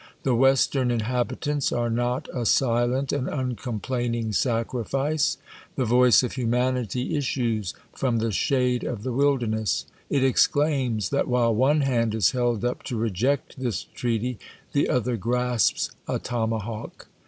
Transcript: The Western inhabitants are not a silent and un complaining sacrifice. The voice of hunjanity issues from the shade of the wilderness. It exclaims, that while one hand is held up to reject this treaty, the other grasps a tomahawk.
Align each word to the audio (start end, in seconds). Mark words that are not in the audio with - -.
The 0.23 0.33
Western 0.33 0.89
inhabitants 0.89 1.71
are 1.71 1.91
not 1.91 2.27
a 2.33 2.43
silent 2.47 3.13
and 3.13 3.29
un 3.29 3.55
complaining 3.55 4.33
sacrifice. 4.33 5.37
The 5.75 5.85
voice 5.85 6.23
of 6.23 6.31
hunjanity 6.33 7.15
issues 7.15 7.75
from 7.93 8.17
the 8.17 8.31
shade 8.31 8.83
of 8.83 9.03
the 9.03 9.13
wilderness. 9.13 9.85
It 10.09 10.23
exclaims, 10.23 11.09
that 11.09 11.27
while 11.27 11.53
one 11.53 11.81
hand 11.81 12.15
is 12.15 12.31
held 12.31 12.65
up 12.65 12.81
to 12.85 12.97
reject 12.97 13.59
this 13.59 13.83
treaty, 13.83 14.39
the 14.73 14.89
other 14.89 15.17
grasps 15.17 15.91
a 16.07 16.17
tomahawk. 16.17 17.07